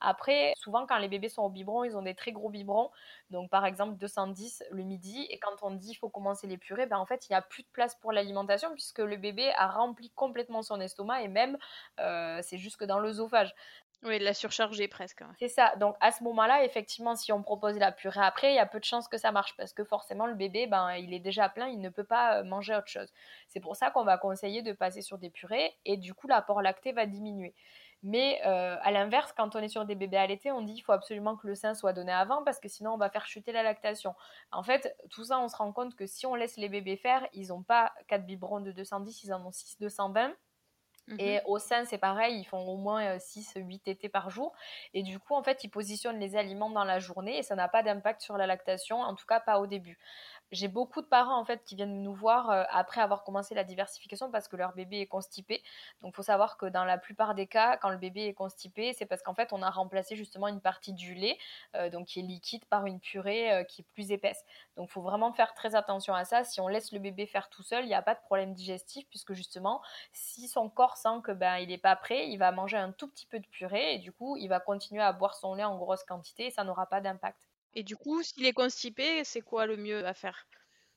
[0.00, 2.90] Après, souvent quand les bébés sont au biberon, ils ont des très gros biberons.
[3.30, 5.26] Donc par exemple 210 le midi.
[5.30, 7.42] Et quand on dit qu'il faut commencer les purées, ben, en fait il n'y a
[7.42, 11.56] plus de place pour l'alimentation puisque le bébé a rempli complètement son estomac et même
[12.00, 13.54] euh, c'est jusque dans l'œsophage.
[14.02, 15.24] Oui, la surcharger presque.
[15.38, 15.74] C'est ça.
[15.76, 18.78] Donc à ce moment-là, effectivement, si on propose la purée après, il y a peu
[18.78, 21.66] de chances que ça marche parce que forcément le bébé, ben, il est déjà plein,
[21.68, 23.10] il ne peut pas euh, manger autre chose.
[23.48, 26.60] C'est pour ça qu'on va conseiller de passer sur des purées et du coup l'apport
[26.60, 27.54] lacté va diminuer.
[28.06, 30.92] Mais euh, à l'inverse, quand on est sur des bébés allaités, on dit qu'il faut
[30.92, 33.64] absolument que le sein soit donné avant parce que sinon on va faire chuter la
[33.64, 34.14] lactation.
[34.52, 37.26] En fait, tout ça, on se rend compte que si on laisse les bébés faire,
[37.32, 40.32] ils n'ont pas 4 biberons de 210, ils en ont 6 de 120.
[41.18, 41.42] Et mhm.
[41.46, 44.52] au sein, c'est pareil, ils font au moins 6-8 euh, tétés par jour.
[44.92, 47.68] Et du coup, en fait, ils positionnent les aliments dans la journée et ça n'a
[47.68, 49.98] pas d'impact sur la lactation, en tout cas pas au début.
[50.52, 53.64] J'ai beaucoup de parents en fait qui viennent nous voir euh, après avoir commencé la
[53.64, 55.60] diversification parce que leur bébé est constipé.
[56.02, 58.92] Donc il faut savoir que dans la plupart des cas, quand le bébé est constipé,
[58.92, 61.36] c'est parce qu'en fait on a remplacé justement une partie du lait,
[61.74, 64.44] euh, donc qui est liquide, par une purée euh, qui est plus épaisse.
[64.76, 66.44] Donc il faut vraiment faire très attention à ça.
[66.44, 69.08] Si on laisse le bébé faire tout seul, il n'y a pas de problème digestif
[69.08, 69.82] puisque justement
[70.12, 73.08] si son corps sent que ben il n'est pas prêt, il va manger un tout
[73.08, 75.76] petit peu de purée et du coup il va continuer à boire son lait en
[75.76, 77.48] grosse quantité et ça n'aura pas d'impact.
[77.76, 80.48] Et du coup, s'il est constipé, c'est quoi le mieux à faire?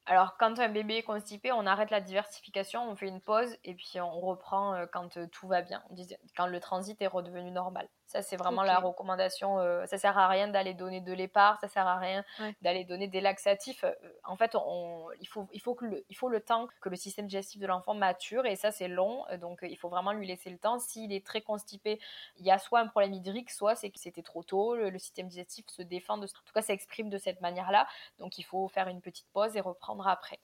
[0.06, 3.74] Alors, quand un bébé est constipé, on arrête la diversification, on fait une pause et
[3.76, 5.82] puis on reprend euh, quand euh, tout va bien,
[6.36, 7.88] quand le transit est redevenu normal.
[8.10, 9.60] Ça, c'est vraiment la recommandation.
[9.60, 12.26] Euh, ça sert à rien d'aller donner de l'épargne, ça sert à rien
[12.64, 13.84] d'aller donner des laxatifs.
[13.84, 13.94] Euh,
[14.24, 16.96] en fait, on, il, faut, il, faut que le, il faut le temps que le
[16.96, 19.28] système digestif de l'enfant mature et ça, c'est long.
[19.30, 20.80] Euh, donc, il faut vraiment lui laisser le temps.
[20.80, 22.00] S'il est très constipé,
[22.38, 24.76] il y a soit un problème hydrique, soit c'est que c'était trop tôt.
[24.76, 26.18] Le, système digestif se défend.
[26.18, 27.88] De, en tout cas, s'exprime de cette manière-là.
[28.18, 30.40] Donc, il faut faire une petite pause et reprendre après.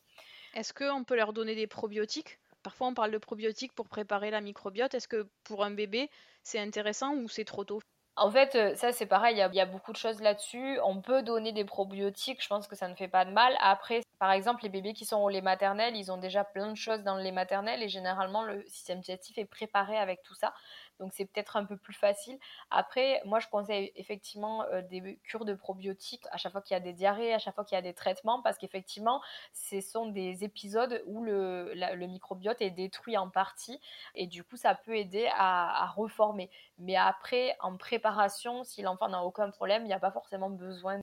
[0.53, 2.37] Est-ce qu'on peut leur donner des probiotiques?
[2.65, 4.95] Parfois, on parle de probiotiques pour préparer la microbiote.
[4.95, 6.09] Est-ce que pour un bébé,
[6.41, 7.79] c'est intéressant ou c'est trop tôt?
[8.15, 10.79] En fait, euh, ça c'est pareil, il y, a beaucoup de choses là-dessus.
[10.83, 13.53] On peut donner des probiotiques, je pense que ça ne fait pas de mal.
[13.59, 16.75] Après, Par exemple, les bébés qui sont au lait maternel, ils ont déjà plein de
[16.75, 20.53] choses dans le lait maternel et généralement le système digestif est préparé avec tout ça.
[20.99, 22.39] Donc c'est peut-être un peu plus facile.
[22.71, 26.77] Après, moi je conseille effectivement euh, des cures de probiotiques à chaque fois qu'il y
[26.77, 29.21] a des diarrhées, à chaque fois qu'il y a des traitements, parce qu'effectivement,
[29.53, 31.73] ce sont des épisodes où le,
[32.07, 33.79] microbiote est détruit en partie
[34.13, 36.49] et du coup ça peut aider à, à reformer.
[36.77, 41.01] Mais après, en préparation, si l'enfant n'a aucun problème, il n'y a pas forcément besoin.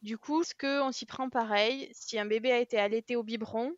[0.00, 3.76] Du coup, est-ce qu'on s'y prend pareil si un bébé a été allaité au biberon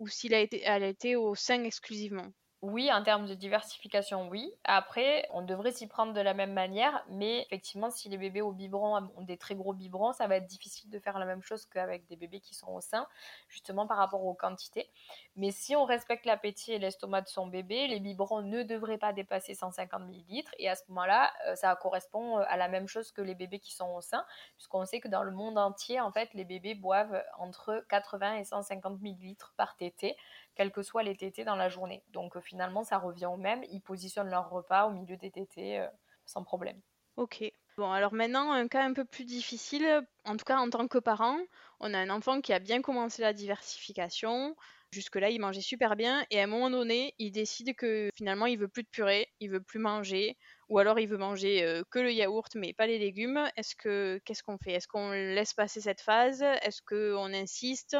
[0.00, 2.32] ou s'il a été allaité au sein exclusivement?
[2.66, 4.52] Oui, en termes de diversification, oui.
[4.64, 8.50] Après, on devrait s'y prendre de la même manière, mais effectivement, si les bébés au
[8.50, 11.64] biberon ont des très gros biberons, ça va être difficile de faire la même chose
[11.66, 13.06] qu'avec des bébés qui sont au sein,
[13.48, 14.90] justement par rapport aux quantités.
[15.36, 19.12] Mais si on respecte l'appétit et l'estomac de son bébé, les biberons ne devraient pas
[19.12, 23.12] dépasser 150 ml, et à ce moment-là, euh, ça correspond euh, à la même chose
[23.12, 24.24] que les bébés qui sont au sein,
[24.56, 28.44] puisqu'on sait que dans le monde entier, en fait, les bébés boivent entre 80 et
[28.44, 30.16] 150 ml par tété
[30.56, 32.02] quels que soient les tétés dans la journée.
[32.08, 33.62] Donc euh, finalement, ça revient au même.
[33.70, 35.86] Ils positionnent leur repas au milieu des tétés euh,
[36.24, 36.80] sans problème.
[37.16, 37.44] Ok.
[37.78, 40.98] Bon, alors maintenant, un cas un peu plus difficile, en tout cas en tant que
[40.98, 41.38] parent,
[41.78, 44.56] on a un enfant qui a bien commencé la diversification.
[44.92, 48.58] Jusque-là, il mangeait super bien et à un moment donné, il décide que finalement, il
[48.58, 50.38] veut plus de purée, il veut plus manger,
[50.70, 53.46] ou alors il veut manger euh, que le yaourt mais pas les légumes.
[53.56, 54.72] Est-ce que qu'est-ce qu'on fait?
[54.72, 56.42] Est-ce qu'on laisse passer cette phase?
[56.42, 57.96] Est-ce qu'on insiste?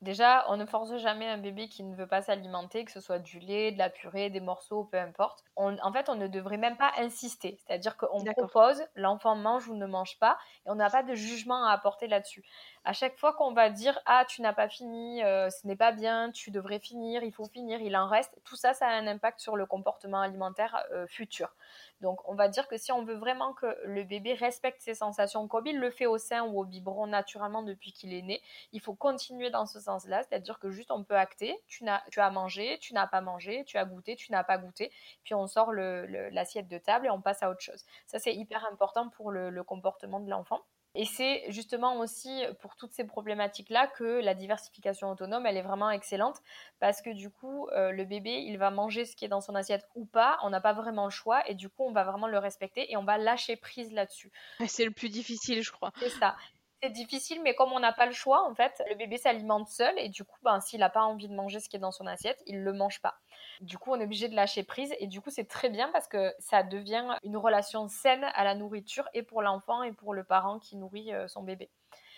[0.00, 3.18] Déjà, on ne force jamais un bébé qui ne veut pas s'alimenter, que ce soit
[3.18, 5.44] du lait, de la purée, des morceaux, peu importe.
[5.56, 7.58] en fait, on ne devrait même pas insister.
[7.66, 11.66] C'est-à-dire qu'on propose, l'enfant mange ou ne mange pas, et on n'a pas de jugement
[11.66, 12.44] à apporter là-dessus.
[12.84, 15.92] À chaque fois qu'on va dire Ah, tu n'as pas fini, euh, ce n'est pas
[15.92, 19.06] bien, tu devrais finir, il faut finir, il en reste, tout ça, ça a un
[19.06, 21.54] impact sur le comportement alimentaire euh, futur.
[22.00, 25.46] Donc, on va dire que si on veut vraiment que le bébé respecte ses sensations
[25.46, 28.40] comme il le fait au sein ou au biberon naturellement depuis qu'il est né,
[28.72, 32.20] il faut continuer dans ce sens-là, c'est-à-dire que juste on peut acter, tu, as, tu
[32.20, 34.90] as mangé, tu n'as pas mangé, tu as goûté, tu n'as pas goûté,
[35.22, 37.84] puis on sort l'assiette de table et on passe à autre chose.
[38.06, 40.62] Ça, c'est hyper important pour le comportement de l'enfant.
[40.94, 45.90] Et c'est justement aussi pour toutes ces problématiques-là que la diversification autonome, elle est vraiment
[45.90, 46.38] excellente
[46.80, 49.54] parce que du coup, euh, le bébé, il va manger ce qui est dans son
[49.54, 52.26] assiette ou pas, on n'a pas vraiment le choix et du coup, on va vraiment
[52.26, 54.32] le respecter et on va lâcher prise là-dessus.
[54.66, 55.92] C'est le plus difficile, je crois.
[55.98, 56.36] C'est ça
[56.82, 59.92] c'est difficile, mais comme on n'a pas le choix, en fait, le bébé s'alimente seul
[59.98, 62.06] et du coup, ben, s'il n'a pas envie de manger ce qui est dans son
[62.06, 63.18] assiette, il ne le mange pas.
[63.60, 64.94] Du coup, on est obligé de lâcher prise.
[65.00, 68.54] Et du coup, c'est très bien parce que ça devient une relation saine à la
[68.54, 71.70] nourriture et pour l'enfant et pour le parent qui nourrit euh, son bébé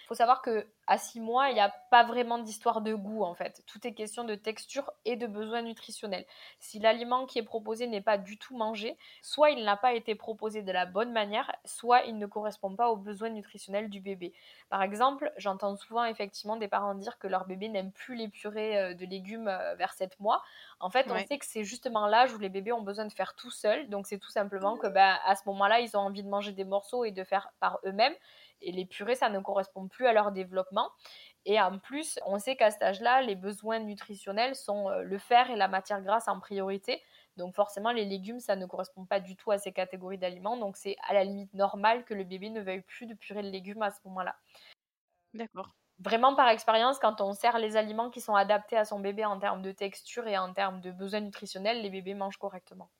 [0.07, 3.35] faut savoir que à 6 mois, il n'y a pas vraiment d'histoire de goût en
[3.35, 3.63] fait.
[3.67, 6.27] Tout est question de texture et de besoins nutritionnels.
[6.59, 10.15] Si l'aliment qui est proposé n'est pas du tout mangé, soit il n'a pas été
[10.15, 14.33] proposé de la bonne manière, soit il ne correspond pas aux besoins nutritionnels du bébé.
[14.71, 18.79] Par exemple, j'entends souvent effectivement des parents dire que leur bébé n'aime plus les purées
[18.79, 20.43] euh, de légumes euh, vers 7 mois.
[20.81, 23.35] En fait, on sait que c'est justement l'âge où les bébés ont besoin de faire
[23.35, 23.89] tout seuls.
[23.89, 26.65] Donc c'est tout simplement que bah, à ce moment-là, ils ont envie de manger des
[26.65, 28.15] morceaux et de faire par eux-mêmes
[28.63, 30.91] et les purées, ça ne correspond plus à leur développement.
[31.45, 35.51] Et en plus, on sait qu'à cet âge-là, les besoins nutritionnels sont euh, le fer
[35.51, 37.03] et la matière grasse en priorité.
[37.37, 40.57] Donc forcément, les légumes, ça ne correspond pas du tout à ces catégories d'aliments.
[40.57, 43.49] Donc c'est à la limite normal que le bébé ne veuille plus de purée de
[43.49, 44.37] légumes à ce moment-là.
[45.35, 45.77] D'accord.
[45.99, 49.39] Vraiment par expérience, quand on sert les aliments qui sont adaptés à son bébé en
[49.39, 52.91] termes de texture et en termes de besoins nutritionnels, les bébés mangent correctement.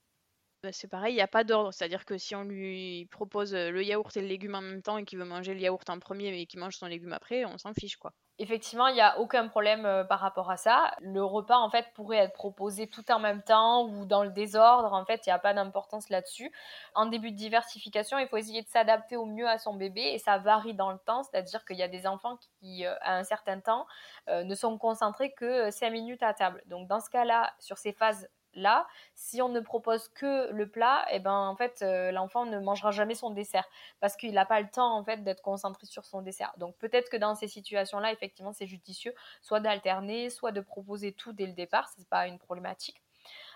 [0.63, 1.73] Bah, c'est pareil, il n'y a pas d'ordre.
[1.73, 5.05] C'est-à-dire que si on lui propose le yaourt et le légume en même temps et
[5.05, 7.75] qu'il veut manger le yaourt en premier mais qu'il mange son légume après, on s'en
[7.75, 8.13] fiche quoi.
[8.39, 10.95] Effectivement, il n'y a aucun problème par rapport à ça.
[11.01, 14.95] Le repas, en fait, pourrait être proposé tout en même temps ou dans le désordre.
[14.95, 16.51] En fait, il n'y a pas d'importance là-dessus.
[16.95, 20.19] En début de diversification, il faut essayer de s'adapter au mieux à son bébé et
[20.19, 21.23] ça varie dans le temps.
[21.23, 23.87] C'est-à-dire qu'il y a des enfants qui, à un certain temps,
[24.29, 26.63] ne sont concentrés que 5 minutes à table.
[26.67, 31.05] Donc, dans ce cas-là, sur ces phases là, si on ne propose que le plat,
[31.11, 33.69] et eh ben en fait euh, l'enfant ne mangera jamais son dessert
[34.01, 36.53] parce qu'il n'a pas le temps en fait d'être concentré sur son dessert.
[36.59, 41.33] Donc peut-être que dans ces situations-là, effectivement, c'est judicieux soit d'alterner, soit de proposer tout
[41.33, 43.03] dès le départ, c'est pas une problématique.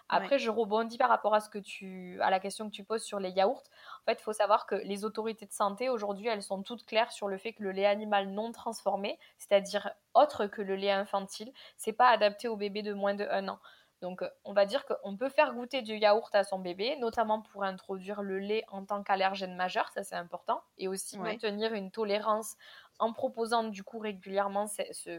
[0.09, 3.02] Après, je rebondis par rapport à ce que tu, à la question que tu poses
[3.02, 3.64] sur les yaourts.
[4.02, 7.11] En fait, il faut savoir que les autorités de santé aujourd'hui, elles sont toutes claires
[7.11, 11.52] sur le fait que le lait animal non transformé, c'est-à-dire autre que le lait infantile,
[11.76, 13.59] c'est pas adapté aux bébés de moins de 1 an.
[14.02, 17.40] Donc, euh, on va dire qu'on peut faire goûter du yaourt à son bébé, notamment
[17.42, 21.90] pour introduire le lait en tant qu'allergène majeur, ça c'est important, et aussi maintenir une
[21.90, 22.56] tolérance
[22.98, 24.66] en proposant du coup régulièrement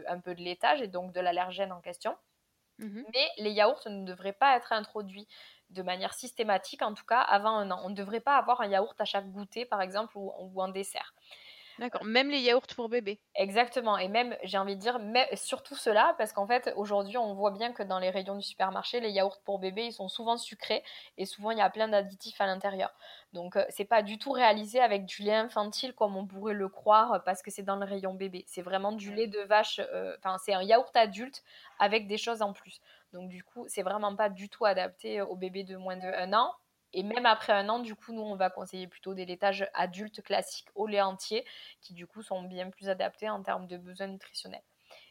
[0.06, 2.16] un peu de laitage et donc de l'allergène en question.
[2.78, 5.28] Mmh Mais les yaourts ne devraient pas être introduits
[5.70, 7.80] de manière systématique, en tout cas avant un an.
[7.84, 10.68] On ne devrait pas avoir un yaourt à chaque goûter, par exemple, ou, ou un
[10.68, 11.14] dessert.
[11.78, 13.20] D'accord, même les yaourts pour bébé.
[13.36, 17.34] Exactement, et même, j'ai envie de dire, mais surtout cela, parce qu'en fait, aujourd'hui, on
[17.34, 20.36] voit bien que dans les rayons du supermarché, les yaourts pour bébé, ils sont souvent
[20.36, 20.82] sucrés,
[21.18, 22.90] et souvent, il y a plein d'additifs à l'intérieur.
[23.32, 26.68] Donc, euh, c'est pas du tout réalisé avec du lait infantile comme on pourrait le
[26.68, 28.42] croire, parce que c'est dans le rayon bébé.
[28.48, 31.44] C'est vraiment du lait de vache, euh, enfin, c'est un yaourt adulte
[31.78, 32.80] avec des choses en plus.
[33.12, 36.32] Donc, du coup, c'est vraiment pas du tout adapté au bébé de moins de 1
[36.32, 36.52] an.
[36.92, 40.22] Et même après un an, du coup, nous, on va conseiller plutôt des laitages adultes
[40.22, 41.44] classiques au lait entier,
[41.80, 44.64] qui du coup sont bien plus adaptés en termes de besoins nutritionnels.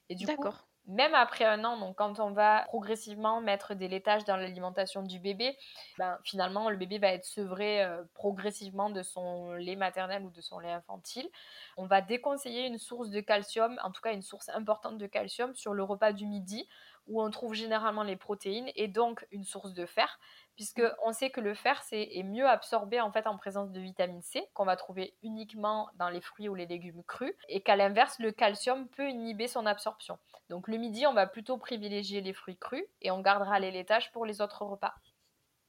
[0.10, 0.46] Et du coup,
[0.88, 5.20] même après un an, donc quand on va progressivement mettre des laitages dans l'alimentation du
[5.20, 5.58] bébé,
[5.98, 10.40] ben, finalement, le bébé va être sevré euh, progressivement de son lait maternel ou de
[10.40, 11.30] son lait infantile.
[11.76, 15.54] On va déconseiller une source de calcium, en tout cas une source importante de calcium,
[15.56, 16.70] sur le repas du midi,
[17.08, 20.20] où on trouve généralement les protéines et donc une source de fer,
[20.56, 20.96] puisque mmh.
[21.06, 24.48] on sait que le fer est, mieux absorbé en fait en présence de vitamine C
[24.54, 28.32] qu'on va trouver uniquement dans les fruits ou les légumes crus et qu'à l'inverse le
[28.32, 30.18] calcium peut inhiber son absorption.
[30.50, 34.12] Donc le midi on va plutôt privilégier les fruits crus et on gardera les laitages
[34.12, 34.96] pour les autres repas.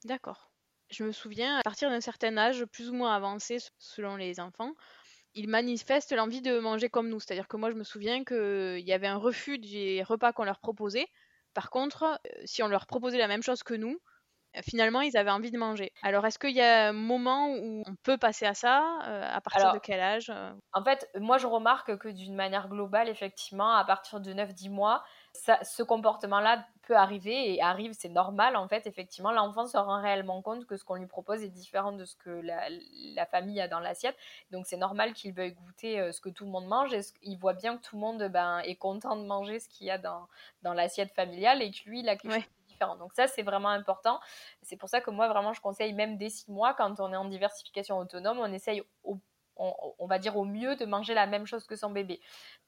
[0.05, 0.49] D'accord.
[0.89, 4.73] Je me souviens à partir d'un certain âge plus ou moins avancé selon les enfants,
[5.35, 7.19] ils manifestent l'envie de manger comme nous.
[7.19, 10.59] C'est-à-dire que moi, je me souviens qu'il y avait un refus des repas qu'on leur
[10.59, 11.07] proposait.
[11.53, 13.99] Par contre, euh, si on leur proposait la même chose que nous,
[14.63, 15.91] finalement, ils avaient envie de manger.
[16.01, 19.41] Alors, est-ce qu'il y a un moment où on peut passer à ça euh, À
[19.41, 20.51] partir de quel âge euh?
[20.73, 25.03] En fait, moi, je remarque que d'une manière globale, effectivement, à partir de 9-10 mois,
[25.63, 28.87] ce comportement-là peut arriver et arrive, c'est normal en fait.
[28.87, 32.15] Effectivement, l'enfant se rend réellement compte que ce qu'on lui propose est différent de ce
[32.15, 34.17] que la, famille a dans l'assiette.
[34.51, 37.37] Donc c'est normal qu'il veuille goûter euh, ce que tout le monde mange et il
[37.37, 39.97] voit bien que tout le monde ben, est content de manger ce qu'il y a
[39.97, 40.27] dans,
[40.63, 42.43] dans l'assiette familiale et que lui, il a quelque chose
[42.99, 44.19] donc ça, c'est vraiment important.
[44.61, 47.17] C'est pour ça que moi, vraiment, je conseille même dès six mois, quand on est
[47.17, 48.83] en diversification autonome, on essaye
[49.59, 52.21] on, va dire au mieux de manger la même chose que son bébé.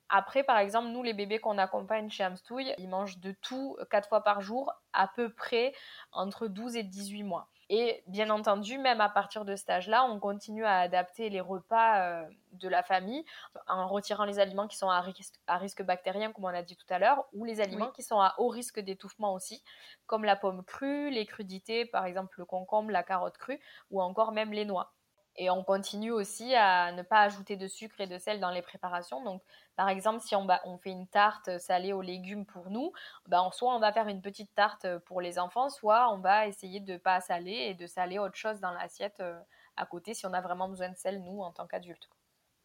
[0.09, 4.09] Après, par exemple, nous, les bébés qu'on accompagne chez Amstouille, ils mangent de tout quatre
[4.09, 5.73] fois par jour, à peu près
[6.11, 7.47] entre 12 et 18 mois.
[7.69, 12.01] Et bien entendu, même à partir de cet âge-là, on continue à adapter les repas
[12.01, 13.23] euh, de la famille
[13.65, 16.75] en retirant les aliments qui sont à risque, à risque bactérien, comme on a dit
[16.75, 19.63] tout à l'heure, ou les aliments qui sont à haut risque d'étouffement aussi,
[20.05, 24.33] comme la pomme crue, les crudités, par exemple le concombre, la carotte crue, ou encore
[24.33, 24.91] même les noix.
[25.37, 28.61] Et on continue aussi à ne pas ajouter de sucre et de sel dans les
[28.61, 29.23] préparations.
[29.23, 29.41] Donc,
[29.75, 32.91] par exemple, si on, fait une tarte salée aux légumes pour nous,
[33.27, 36.79] ben, soit on va faire une petite tarte pour les enfants, soit on va essayer
[36.81, 39.39] de ne pas saler et de saler autre chose dans l'assiette euh,
[39.77, 42.09] à côté si on a vraiment besoin de sel, nous, en tant qu'adultes.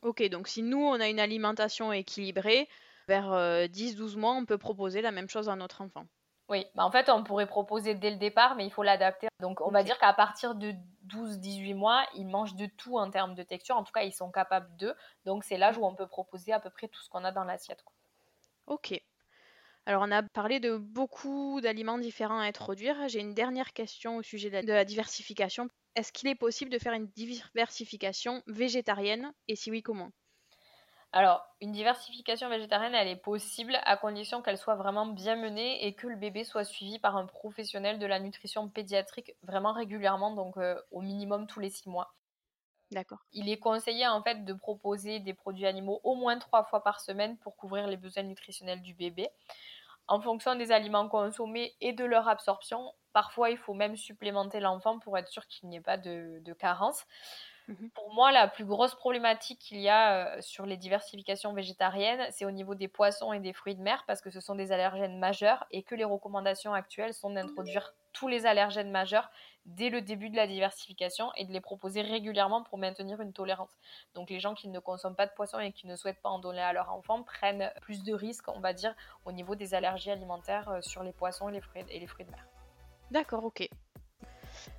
[0.02, 2.68] Ok, donc si nous, on a une alimentation équilibrée,
[3.08, 6.06] vers 10-12 euh, mois, on peut proposer la même chose à notre enfant.
[6.48, 9.28] Oui, bah, en fait, on pourrait proposer dès le départ, mais il faut l'adapter.
[9.40, 10.72] Donc, on va dire qu'à partir de
[11.04, 13.76] 12-18 mois, ils mangent de tout en termes de texture.
[13.76, 14.94] En tout cas, ils sont capables de.
[15.24, 17.44] Donc, c'est l'âge où on peut proposer à peu près tout ce qu'on a dans
[17.44, 17.84] l'assiette.
[18.66, 19.00] Ok.
[19.86, 23.08] Alors, on a parlé de beaucoup d'aliments différents à introduire.
[23.08, 25.68] J'ai une dernière question au sujet de la diversification.
[25.96, 29.32] Est-ce qu'il est possible de faire une diversification végétarienne?
[29.48, 30.10] Et si oui, comment?
[31.12, 35.94] Alors, une diversification végétarienne, elle est possible à condition qu'elle soit vraiment bien menée et
[35.94, 40.56] que le bébé soit suivi par un professionnel de la nutrition pédiatrique vraiment régulièrement, donc
[40.58, 42.14] euh, au minimum tous les six mois.
[42.90, 43.18] D'accord.
[43.32, 47.00] Il est conseillé en fait de proposer des produits animaux au moins trois fois par
[47.00, 49.28] semaine pour couvrir les besoins nutritionnels du bébé.
[50.08, 54.98] En fonction des aliments consommés et de leur absorption, parfois il faut même supplémenter l'enfant
[54.98, 57.06] pour être sûr qu'il n'y ait pas de carence.
[57.68, 62.44] Mmh Pour moi, la plus grosse problématique qu'il y a sur les diversifications végétariennes, c'est
[62.44, 65.18] au niveau des poissons et des fruits de mer, parce que ce sont des allergènes
[65.18, 69.30] majeurs et que les recommandations actuelles sont d'introduire tous les allergènes majeurs
[69.66, 73.76] dès le début de la diversification et de les proposer régulièrement pour maintenir une tolérance.
[74.14, 76.38] Donc les gens qui ne consomment pas de poissons et qui ne souhaitent pas en
[76.38, 80.10] donner à leur enfant prennent plus de risques, on va dire, au niveau des allergies
[80.10, 82.46] alimentaires sur les poissons et les fruits, et les fruits de mer.
[83.10, 83.68] D'accord, ok.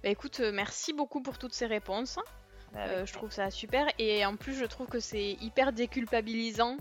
[0.04, 2.17] Bah, écoute, merci beaucoup pour toutes ces réponses.
[2.78, 6.78] Euh, je trouve ça super et en plus je trouve que c'est hyper déculpabilisant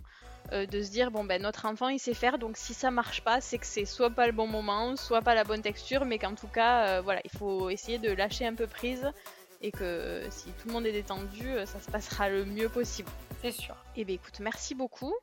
[0.52, 3.22] euh, de se dire bon ben notre enfant il sait faire donc si ça marche
[3.22, 6.18] pas c'est que c'est soit pas le bon moment soit pas la bonne texture mais
[6.18, 9.11] qu'en tout cas euh, voilà il faut essayer de lâcher un peu prise
[9.62, 13.09] et que si tout le monde est détendu ça se passera le mieux possible.
[13.40, 13.74] C'est sûr.
[13.96, 15.14] Et eh bien écoute merci beaucoup.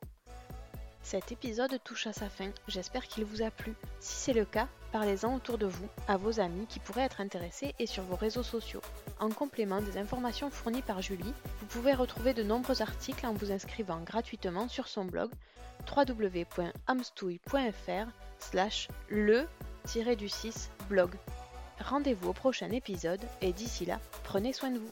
[1.03, 3.73] Cet épisode touche à sa fin, j'espère qu'il vous a plu.
[3.99, 7.73] Si c'est le cas, parlez-en autour de vous, à vos amis qui pourraient être intéressés
[7.79, 8.81] et sur vos réseaux sociaux.
[9.19, 13.51] En complément des informations fournies par Julie, vous pouvez retrouver de nombreux articles en vous
[13.51, 15.31] inscrivant gratuitement sur son blog
[15.89, 21.09] www.amstouille.fr slash le-du-6 blog.
[21.79, 24.91] Rendez-vous au prochain épisode et d'ici là, prenez soin de vous.